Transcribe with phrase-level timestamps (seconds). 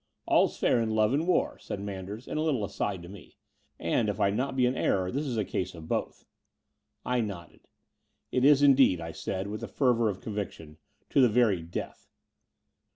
[0.27, 3.37] ''All's fair in love and war," said Manders in a little aside to me;
[3.79, 6.25] "and, if I be not in error, this is a case of both."
[7.05, 7.67] I nodded.
[8.31, 10.77] "It is indeed," I said with the fervour of con viction—
[11.11, 12.09] "to the very death."